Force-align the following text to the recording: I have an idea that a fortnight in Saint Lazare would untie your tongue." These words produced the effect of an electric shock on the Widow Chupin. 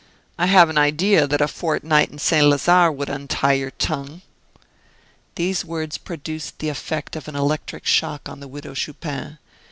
I 0.39 0.47
have 0.47 0.67
an 0.71 0.79
idea 0.79 1.27
that 1.27 1.41
a 1.41 1.47
fortnight 1.47 2.09
in 2.09 2.17
Saint 2.17 2.47
Lazare 2.47 2.91
would 2.91 3.07
untie 3.07 3.53
your 3.53 3.69
tongue." 3.69 4.23
These 5.35 5.63
words 5.63 5.99
produced 5.99 6.57
the 6.57 6.69
effect 6.69 7.15
of 7.15 7.27
an 7.27 7.35
electric 7.35 7.85
shock 7.85 8.27
on 8.27 8.39
the 8.39 8.47
Widow 8.47 8.73
Chupin. 8.73 9.37